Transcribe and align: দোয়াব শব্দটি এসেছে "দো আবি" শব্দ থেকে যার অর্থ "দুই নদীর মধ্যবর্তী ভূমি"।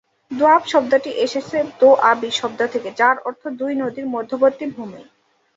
দোয়াব 0.31 0.63
শব্দটি 0.65 1.11
এসেছে 1.25 1.57
"দো 1.79 1.89
আবি" 2.11 2.29
শব্দ 2.31 2.59
থেকে 2.73 2.89
যার 2.99 3.17
অর্থ 3.25 3.43
"দুই 3.59 3.73
নদীর 3.81 4.07
মধ্যবর্তী 4.07 4.65
ভূমি"। 4.67 5.01